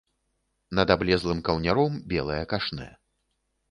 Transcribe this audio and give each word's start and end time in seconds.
Над 0.79 0.93
аблезлым 0.95 1.45
каўняром 1.51 2.03
белае 2.15 2.43
кашнэ. 2.55 2.93